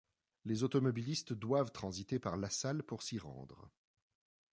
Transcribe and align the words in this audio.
Les 0.45 0.63
automobilistes 0.63 1.31
doivent 1.33 1.71
transiter 1.71 2.17
par 2.17 2.35
Lasalle 2.35 2.81
pour 2.81 3.03
s'y 3.03 3.19
rendre. 3.19 3.69